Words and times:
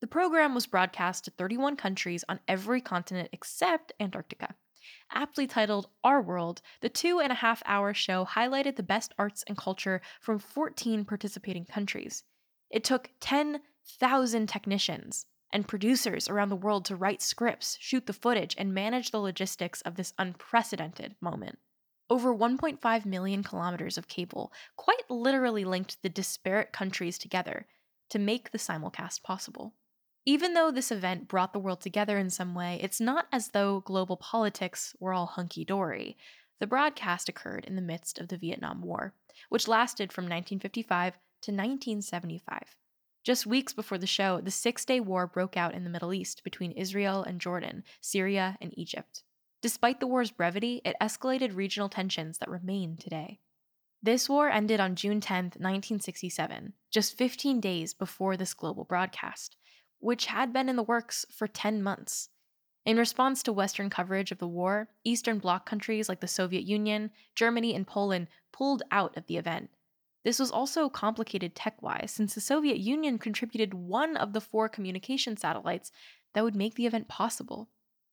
The 0.00 0.06
program 0.06 0.54
was 0.54 0.66
broadcast 0.66 1.24
to 1.24 1.30
31 1.30 1.76
countries 1.76 2.24
on 2.28 2.40
every 2.46 2.82
continent 2.82 3.30
except 3.32 3.92
Antarctica. 3.98 4.54
Aptly 5.12 5.46
titled 5.46 5.88
Our 6.04 6.20
World, 6.20 6.62
the 6.80 6.88
two 6.88 7.20
and 7.20 7.32
a 7.32 7.36
half 7.36 7.62
hour 7.66 7.94
show 7.94 8.24
highlighted 8.24 8.76
the 8.76 8.82
best 8.82 9.12
arts 9.18 9.44
and 9.46 9.56
culture 9.56 10.00
from 10.20 10.38
14 10.38 11.04
participating 11.04 11.64
countries. 11.64 12.24
It 12.70 12.84
took 12.84 13.10
10,000 13.20 14.46
technicians 14.48 15.26
and 15.50 15.66
producers 15.66 16.28
around 16.28 16.50
the 16.50 16.56
world 16.56 16.84
to 16.86 16.96
write 16.96 17.22
scripts, 17.22 17.78
shoot 17.80 18.06
the 18.06 18.12
footage, 18.12 18.54
and 18.58 18.74
manage 18.74 19.10
the 19.10 19.20
logistics 19.20 19.80
of 19.82 19.94
this 19.94 20.12
unprecedented 20.18 21.16
moment. 21.20 21.58
Over 22.10 22.34
1.5 22.34 23.06
million 23.06 23.42
kilometers 23.42 23.98
of 23.98 24.08
cable 24.08 24.52
quite 24.76 25.10
literally 25.10 25.64
linked 25.64 26.02
the 26.02 26.08
disparate 26.08 26.72
countries 26.72 27.18
together 27.18 27.66
to 28.10 28.18
make 28.18 28.50
the 28.50 28.58
simulcast 28.58 29.22
possible. 29.22 29.74
Even 30.28 30.52
though 30.52 30.70
this 30.70 30.92
event 30.92 31.26
brought 31.26 31.54
the 31.54 31.58
world 31.58 31.80
together 31.80 32.18
in 32.18 32.28
some 32.28 32.54
way, 32.54 32.78
it's 32.82 33.00
not 33.00 33.28
as 33.32 33.48
though 33.48 33.80
global 33.80 34.18
politics 34.18 34.94
were 35.00 35.14
all 35.14 35.24
hunky 35.24 35.64
dory. 35.64 36.18
The 36.58 36.66
broadcast 36.66 37.30
occurred 37.30 37.64
in 37.64 37.76
the 37.76 37.80
midst 37.80 38.18
of 38.18 38.28
the 38.28 38.36
Vietnam 38.36 38.82
War, 38.82 39.14
which 39.48 39.66
lasted 39.66 40.12
from 40.12 40.24
1955 40.24 41.14
to 41.14 41.50
1975. 41.50 42.76
Just 43.24 43.46
weeks 43.46 43.72
before 43.72 43.96
the 43.96 44.06
show, 44.06 44.42
the 44.42 44.50
Six 44.50 44.84
Day 44.84 45.00
War 45.00 45.26
broke 45.26 45.56
out 45.56 45.72
in 45.72 45.84
the 45.84 45.88
Middle 45.88 46.12
East 46.12 46.44
between 46.44 46.72
Israel 46.72 47.22
and 47.22 47.40
Jordan, 47.40 47.82
Syria 48.02 48.58
and 48.60 48.78
Egypt. 48.78 49.22
Despite 49.62 49.98
the 49.98 50.06
war's 50.06 50.30
brevity, 50.30 50.82
it 50.84 50.96
escalated 51.00 51.56
regional 51.56 51.88
tensions 51.88 52.36
that 52.36 52.50
remain 52.50 52.98
today. 52.98 53.40
This 54.02 54.28
war 54.28 54.50
ended 54.50 54.78
on 54.78 54.94
June 54.94 55.22
10, 55.22 55.44
1967, 55.56 56.74
just 56.90 57.16
15 57.16 57.60
days 57.62 57.94
before 57.94 58.36
this 58.36 58.52
global 58.52 58.84
broadcast 58.84 59.56
which 59.98 60.26
had 60.26 60.52
been 60.52 60.68
in 60.68 60.76
the 60.76 60.82
works 60.82 61.24
for 61.30 61.46
10 61.46 61.82
months. 61.82 62.28
In 62.84 62.96
response 62.96 63.42
to 63.42 63.52
Western 63.52 63.90
coverage 63.90 64.32
of 64.32 64.38
the 64.38 64.48
war, 64.48 64.88
Eastern 65.04 65.38
Bloc 65.38 65.66
countries 65.66 66.08
like 66.08 66.20
the 66.20 66.28
Soviet 66.28 66.64
Union, 66.64 67.10
Germany, 67.34 67.74
and 67.74 67.86
Poland 67.86 68.28
pulled 68.52 68.82
out 68.90 69.16
of 69.16 69.26
the 69.26 69.36
event. 69.36 69.70
This 70.24 70.38
was 70.38 70.50
also 70.50 70.88
complicated 70.88 71.54
tech 71.54 71.80
wise, 71.82 72.10
since 72.10 72.34
the 72.34 72.40
Soviet 72.40 72.78
Union 72.78 73.18
contributed 73.18 73.74
one 73.74 74.16
of 74.16 74.32
the 74.32 74.40
four 74.40 74.68
communication 74.68 75.36
satellites 75.36 75.92
that 76.34 76.44
would 76.44 76.56
make 76.56 76.74
the 76.74 76.86
event 76.86 77.08
possible. 77.08 77.68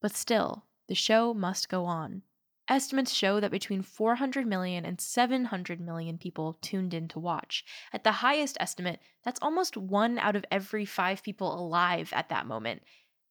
But 0.00 0.14
still, 0.14 0.66
the 0.88 0.94
show 0.94 1.34
must 1.34 1.68
go 1.68 1.84
on. 1.84 2.22
Estimates 2.70 3.12
show 3.12 3.40
that 3.40 3.50
between 3.50 3.82
400 3.82 4.46
million 4.46 4.84
and 4.84 5.00
700 5.00 5.80
million 5.80 6.18
people 6.18 6.56
tuned 6.62 6.94
in 6.94 7.08
to 7.08 7.18
watch. 7.18 7.64
At 7.92 8.04
the 8.04 8.12
highest 8.12 8.56
estimate, 8.60 9.00
that's 9.24 9.40
almost 9.42 9.76
one 9.76 10.20
out 10.20 10.36
of 10.36 10.44
every 10.52 10.84
five 10.84 11.24
people 11.24 11.52
alive 11.52 12.12
at 12.14 12.28
that 12.28 12.46
moment. 12.46 12.82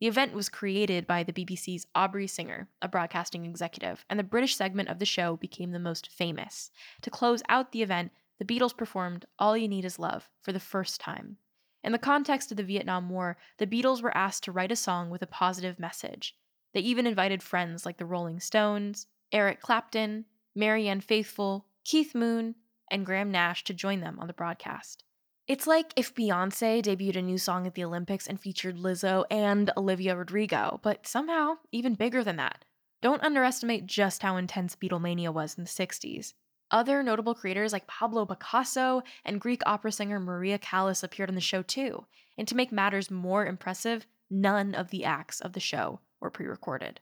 The 0.01 0.07
event 0.07 0.33
was 0.33 0.49
created 0.49 1.07
by 1.07 1.23
the 1.23 1.31
BBC's 1.31 1.87
Aubrey 1.95 2.27
Singer, 2.27 2.67
a 2.81 2.89
broadcasting 2.89 3.45
executive, 3.45 4.03
and 4.09 4.19
the 4.19 4.25
British 4.25 4.57
segment 4.57 4.89
of 4.89 4.99
the 4.99 5.05
show 5.05 5.37
became 5.37 5.71
the 5.71 5.79
most 5.79 6.09
famous. 6.09 6.69
To 7.03 7.09
close 7.09 7.41
out 7.47 7.71
the 7.71 7.81
event, 7.81 8.11
the 8.39 8.45
Beatles 8.45 8.75
performed 8.75 9.25
All 9.39 9.55
You 9.55 9.69
Need 9.69 9.85
Is 9.85 9.97
Love 9.97 10.29
for 10.41 10.51
the 10.51 10.59
first 10.59 10.99
time. 10.99 11.37
In 11.81 11.93
the 11.93 11.97
context 11.97 12.51
of 12.51 12.57
the 12.57 12.63
Vietnam 12.63 13.09
War, 13.09 13.37
the 13.57 13.67
Beatles 13.67 14.01
were 14.01 14.15
asked 14.17 14.43
to 14.43 14.51
write 14.51 14.73
a 14.73 14.75
song 14.75 15.09
with 15.09 15.21
a 15.21 15.27
positive 15.27 15.79
message. 15.79 16.35
They 16.73 16.81
even 16.81 17.07
invited 17.07 17.41
friends 17.41 17.85
like 17.85 17.97
the 17.97 18.05
Rolling 18.05 18.41
Stones, 18.41 19.07
Eric 19.31 19.61
Clapton, 19.61 20.25
Marianne 20.55 21.01
Faithfull, 21.01 21.65
Keith 21.83 22.15
Moon, 22.15 22.55
and 22.91 23.05
Graham 23.05 23.31
Nash 23.31 23.63
to 23.65 23.73
join 23.73 23.99
them 23.99 24.19
on 24.19 24.27
the 24.27 24.33
broadcast. 24.33 25.03
It's 25.47 25.65
like 25.65 25.93
if 25.95 26.13
Beyonce 26.13 26.83
debuted 26.83 27.15
a 27.15 27.21
new 27.21 27.37
song 27.37 27.65
at 27.65 27.73
the 27.73 27.83
Olympics 27.83 28.27
and 28.27 28.39
featured 28.39 28.77
Lizzo 28.77 29.25
and 29.31 29.71
Olivia 29.75 30.15
Rodrigo, 30.15 30.79
but 30.83 31.07
somehow 31.07 31.57
even 31.71 31.95
bigger 31.95 32.23
than 32.23 32.35
that. 32.35 32.65
Don't 33.01 33.23
underestimate 33.23 33.87
just 33.87 34.21
how 34.21 34.35
intense 34.35 34.75
Beatlemania 34.75 35.33
was 35.33 35.57
in 35.57 35.63
the 35.63 35.69
60s. 35.69 36.33
Other 36.71 37.01
notable 37.01 37.33
creators 37.33 37.73
like 37.73 37.87
Pablo 37.87 38.25
Picasso 38.25 39.01
and 39.25 39.41
Greek 39.41 39.61
opera 39.65 39.91
singer 39.91 40.19
Maria 40.19 40.59
Callas 40.59 41.03
appeared 41.03 41.29
on 41.29 41.35
the 41.35 41.41
show 41.41 41.63
too. 41.63 42.05
And 42.37 42.47
to 42.47 42.55
make 42.55 42.71
matters 42.71 43.09
more 43.09 43.45
impressive, 43.45 44.05
none 44.29 44.75
of 44.75 44.89
the 44.89 45.03
acts 45.03 45.39
of 45.39 45.53
the 45.53 45.59
show 45.59 45.99
were 46.19 46.29
pre 46.29 46.45
recorded. 46.45 46.99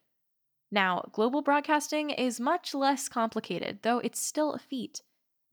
Now, 0.71 1.09
global 1.13 1.41
broadcasting 1.41 2.09
is 2.09 2.39
much 2.39 2.73
less 2.73 3.07
complicated, 3.07 3.79
though 3.83 3.99
it's 3.99 4.19
still 4.19 4.53
a 4.53 4.59
feat. 4.59 5.01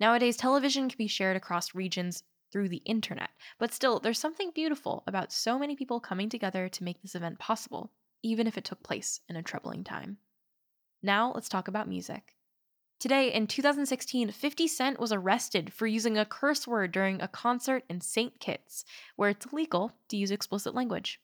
Nowadays, 0.01 0.37
television 0.37 0.89
can 0.89 0.99
be 0.99 1.07
shared 1.07 1.37
across 1.37 1.75
regions 1.75 2.25
through 2.51 2.69
the 2.69 2.83
internet, 2.85 3.31
but 3.59 3.73
still, 3.73 4.01
there's 4.01 4.19
something 4.19 4.51
beautiful 4.55 5.05
about 5.07 5.33
so 5.33 5.59
many 5.59 5.77
people 5.77 6.01
coming 6.01 6.29
together 6.29 6.69
to 6.69 6.85
make 6.85 7.01
this 7.01 7.15
event 7.15 7.39
possible, 7.39 7.93
even 8.23 8.47
if 8.47 8.59
it 8.59 8.65
took 8.65 8.83
place 8.83 9.21
in 9.29 9.37
a 9.37 9.43
troubling 9.43 9.85
time. 9.85 10.19
Now, 11.03 11.33
let's 11.33 11.49
talk 11.49 11.69
about 11.69 11.89
music. 11.89 12.35
Today, 12.99 13.33
in 13.33 13.47
2016, 13.47 14.31
50 14.31 14.67
Cent 14.67 14.99
was 14.99 15.13
arrested 15.13 15.73
for 15.73 15.87
using 15.87 16.17
a 16.17 16.25
curse 16.25 16.67
word 16.67 16.91
during 16.91 17.21
a 17.21 17.29
concert 17.29 17.85
in 17.89 18.01
St. 18.01 18.41
Kitts, 18.41 18.85
where 19.17 19.31
it's 19.31 19.47
illegal 19.47 19.93
to 20.09 20.17
use 20.17 20.31
explicit 20.31 20.75
language. 20.75 21.21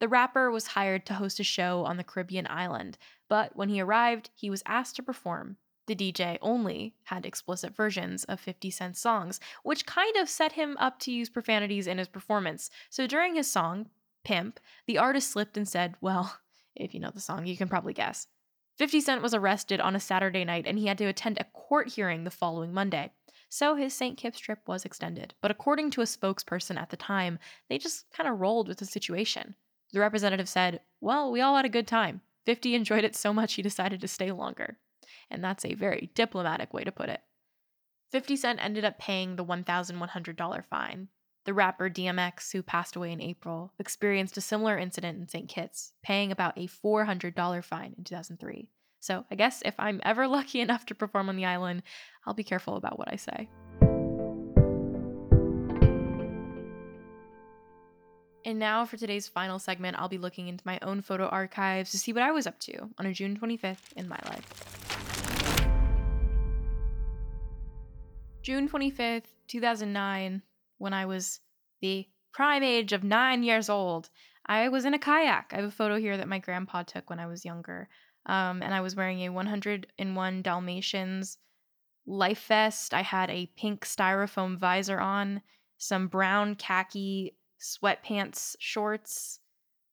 The 0.00 0.08
rapper 0.08 0.50
was 0.50 0.66
hired 0.68 1.06
to 1.06 1.14
host 1.14 1.40
a 1.40 1.44
show 1.44 1.84
on 1.84 1.96
the 1.96 2.04
Caribbean 2.04 2.46
island, 2.50 2.98
but 3.28 3.56
when 3.56 3.68
he 3.68 3.80
arrived, 3.80 4.30
he 4.34 4.50
was 4.50 4.62
asked 4.66 4.96
to 4.96 5.02
perform. 5.02 5.56
The 5.86 5.94
DJ 5.94 6.38
only 6.40 6.94
had 7.04 7.26
explicit 7.26 7.76
versions 7.76 8.24
of 8.24 8.40
50 8.40 8.70
Cent's 8.70 9.00
songs, 9.00 9.38
which 9.62 9.84
kind 9.84 10.16
of 10.16 10.28
set 10.28 10.52
him 10.52 10.76
up 10.78 10.98
to 11.00 11.12
use 11.12 11.28
profanities 11.28 11.86
in 11.86 11.98
his 11.98 12.08
performance. 12.08 12.70
So 12.88 13.06
during 13.06 13.34
his 13.34 13.50
song, 13.50 13.90
Pimp, 14.24 14.60
the 14.86 14.96
artist 14.96 15.30
slipped 15.30 15.56
and 15.56 15.68
said, 15.68 15.94
Well, 16.00 16.38
if 16.74 16.94
you 16.94 17.00
know 17.00 17.10
the 17.10 17.20
song, 17.20 17.46
you 17.46 17.56
can 17.56 17.68
probably 17.68 17.92
guess. 17.92 18.26
50 18.78 19.00
Cent 19.00 19.22
was 19.22 19.34
arrested 19.34 19.80
on 19.80 19.94
a 19.94 20.00
Saturday 20.00 20.44
night 20.44 20.64
and 20.66 20.78
he 20.78 20.86
had 20.86 20.98
to 20.98 21.04
attend 21.04 21.38
a 21.38 21.44
court 21.52 21.88
hearing 21.88 22.24
the 22.24 22.30
following 22.30 22.72
Monday. 22.72 23.12
So 23.48 23.76
his 23.76 23.94
St. 23.94 24.16
Kitts 24.16 24.40
trip 24.40 24.60
was 24.66 24.84
extended. 24.84 25.34
But 25.40 25.52
according 25.52 25.90
to 25.92 26.00
a 26.00 26.06
spokesperson 26.06 26.76
at 26.76 26.90
the 26.90 26.96
time, 26.96 27.38
they 27.68 27.78
just 27.78 28.10
kind 28.10 28.28
of 28.28 28.40
rolled 28.40 28.66
with 28.66 28.78
the 28.78 28.86
situation. 28.86 29.54
The 29.92 30.00
representative 30.00 30.48
said, 30.48 30.80
Well, 31.00 31.30
we 31.30 31.40
all 31.40 31.54
had 31.54 31.64
a 31.64 31.68
good 31.68 31.86
time. 31.86 32.22
50 32.44 32.74
enjoyed 32.74 33.04
it 33.04 33.16
so 33.16 33.32
much 33.32 33.54
he 33.54 33.62
decided 33.62 34.00
to 34.00 34.08
stay 34.08 34.30
longer. 34.32 34.78
And 35.30 35.42
that's 35.42 35.64
a 35.64 35.74
very 35.74 36.10
diplomatic 36.14 36.72
way 36.72 36.84
to 36.84 36.92
put 36.92 37.08
it. 37.08 37.20
50 38.12 38.36
Cent 38.36 38.64
ended 38.64 38.84
up 38.84 38.98
paying 38.98 39.36
the 39.36 39.44
$1,100 39.44 40.64
fine. 40.66 41.08
The 41.44 41.54
rapper 41.54 41.90
DMX, 41.90 42.52
who 42.52 42.62
passed 42.62 42.96
away 42.96 43.12
in 43.12 43.20
April, 43.20 43.72
experienced 43.78 44.36
a 44.36 44.40
similar 44.40 44.78
incident 44.78 45.18
in 45.18 45.28
St. 45.28 45.48
Kitts, 45.48 45.92
paying 46.02 46.32
about 46.32 46.56
a 46.56 46.68
$400 46.68 47.64
fine 47.64 47.94
in 47.98 48.04
2003. 48.04 48.68
So 49.00 49.24
I 49.30 49.34
guess 49.34 49.62
if 49.64 49.74
I'm 49.78 50.00
ever 50.04 50.26
lucky 50.28 50.60
enough 50.60 50.86
to 50.86 50.94
perform 50.94 51.28
on 51.28 51.36
the 51.36 51.44
island, 51.44 51.82
I'll 52.26 52.34
be 52.34 52.44
careful 52.44 52.76
about 52.76 52.98
what 52.98 53.12
I 53.12 53.16
say. 53.16 53.50
And 58.46 58.58
now 58.58 58.84
for 58.84 58.98
today's 58.98 59.26
final 59.26 59.58
segment, 59.58 59.96
I'll 59.98 60.10
be 60.10 60.18
looking 60.18 60.48
into 60.48 60.66
my 60.66 60.78
own 60.82 61.00
photo 61.00 61.28
archives 61.28 61.90
to 61.92 61.98
see 61.98 62.12
what 62.12 62.22
I 62.22 62.30
was 62.30 62.46
up 62.46 62.60
to 62.60 62.90
on 62.98 63.06
a 63.06 63.12
June 63.12 63.38
25th 63.40 63.94
in 63.96 64.06
my 64.06 64.18
life. 64.26 64.44
June 68.42 68.68
25th, 68.68 69.32
2009, 69.48 70.42
when 70.76 70.92
I 70.92 71.06
was 71.06 71.40
the 71.80 72.06
prime 72.34 72.62
age 72.62 72.92
of 72.92 73.02
nine 73.02 73.42
years 73.42 73.70
old, 73.70 74.10
I 74.44 74.68
was 74.68 74.84
in 74.84 74.92
a 74.92 74.98
kayak. 74.98 75.52
I 75.54 75.56
have 75.56 75.64
a 75.64 75.70
photo 75.70 75.96
here 75.96 76.18
that 76.18 76.28
my 76.28 76.38
grandpa 76.38 76.82
took 76.82 77.08
when 77.08 77.20
I 77.20 77.26
was 77.26 77.46
younger. 77.46 77.88
Um, 78.26 78.62
and 78.62 78.74
I 78.74 78.82
was 78.82 78.94
wearing 78.94 79.20
a 79.20 79.30
101 79.30 80.42
Dalmatians 80.42 81.38
life 82.06 82.44
vest. 82.48 82.92
I 82.92 83.00
had 83.00 83.30
a 83.30 83.50
pink 83.56 83.86
styrofoam 83.86 84.58
visor 84.58 85.00
on, 85.00 85.40
some 85.78 86.08
brown 86.08 86.56
khaki 86.56 87.36
sweatpants 87.64 88.56
shorts, 88.58 89.40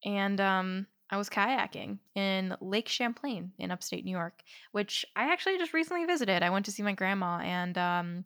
and 0.03 0.39
um, 0.41 0.87
I 1.09 1.17
was 1.17 1.29
kayaking 1.29 1.99
in 2.15 2.55
Lake 2.61 2.87
Champlain 2.87 3.51
in 3.57 3.71
upstate 3.71 4.05
New 4.05 4.11
York, 4.11 4.41
which 4.71 5.05
I 5.15 5.31
actually 5.31 5.57
just 5.57 5.73
recently 5.73 6.05
visited. 6.05 6.43
I 6.43 6.49
went 6.49 6.65
to 6.65 6.71
see 6.71 6.83
my 6.83 6.93
grandma, 6.93 7.39
and 7.39 7.77
um, 7.77 8.25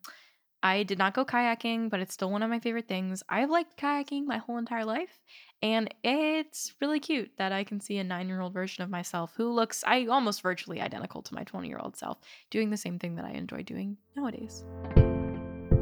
I 0.62 0.83
did 0.83 0.97
not 0.97 1.13
go 1.13 1.25
kayaking, 1.25 1.89
but 1.89 2.00
it's 2.00 2.13
still 2.13 2.31
one 2.31 2.42
of 2.42 2.50
my 2.50 2.59
favorite 2.59 2.88
things. 2.88 3.21
I've 3.30 3.50
liked 3.50 3.80
kayaking 3.80 4.25
my 4.25 4.38
whole 4.38 4.57
entire 4.57 4.86
life, 4.86 5.19
and 5.62 5.94
it's 6.03 6.74
really 6.81 7.00
cute 7.00 7.31
that 7.38 7.51
I 7.51 7.63
can 7.63 7.80
see 7.80 7.98
a 7.98 8.03
nine 8.03 8.27
year 8.27 8.41
old 8.41 8.53
version 8.53 8.83
of 8.83 8.89
myself 8.89 9.33
who 9.38 9.51
looks 9.51 9.83
I 9.86 10.06
almost 10.06 10.41
virtually 10.41 10.81
identical 10.81 11.21
to 11.24 11.33
my 11.33 11.44
20 11.44 11.68
year 11.68 11.80
old 11.80 11.95
self 11.98 12.19
doing 12.50 12.69
the 12.69 12.77
same 12.77 13.00
thing 13.00 13.15
that 13.15 13.25
I 13.25 13.31
enjoy 13.31 13.63
doing 13.63 13.98
nowadays. 14.15 14.63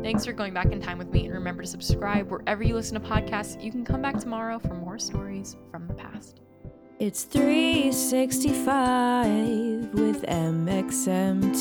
Thanks 0.04 0.26
for 0.26 0.34
going 0.34 0.54
back 0.54 0.74
in 0.74 0.82
time 0.82 0.98
with 0.98 1.14
me, 1.14 1.24
and 1.26 1.34
remember 1.34 1.64
to 1.64 1.68
subscribe 1.68 2.30
wherever 2.30 2.62
you 2.62 2.76
listen 2.76 3.02
to 3.02 3.08
podcasts. 3.08 3.64
You 3.64 3.72
can 3.72 3.86
come 3.86 4.02
back 4.02 4.20
tomorrow 4.20 4.60
for 4.60 4.74
more 4.74 5.00
stories 5.00 5.56
from 5.72 5.88
the 5.88 5.94
past. 5.94 6.42
It's 7.00 7.24
365 7.24 9.94
with 9.94 10.24
mxmtoon. 10.24 11.56